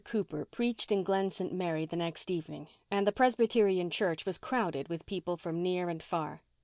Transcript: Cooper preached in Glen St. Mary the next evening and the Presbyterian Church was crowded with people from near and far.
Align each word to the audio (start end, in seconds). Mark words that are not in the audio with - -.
Cooper 0.03 0.45
preached 0.45 0.91
in 0.91 1.03
Glen 1.03 1.29
St. 1.29 1.53
Mary 1.53 1.85
the 1.85 1.95
next 1.95 2.31
evening 2.31 2.67
and 2.89 3.05
the 3.05 3.11
Presbyterian 3.11 3.91
Church 3.91 4.25
was 4.25 4.39
crowded 4.39 4.87
with 4.89 5.05
people 5.05 5.37
from 5.37 5.61
near 5.61 5.89
and 5.89 6.01
far. 6.01 6.41